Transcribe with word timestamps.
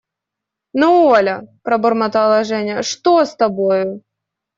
Но, 0.73 1.03
Оля,– 1.15 1.37
пробормотала 1.63 2.43
Женя,– 2.43 2.81
что 2.91 3.23
с 3.23 3.35
тобою? 3.35 4.01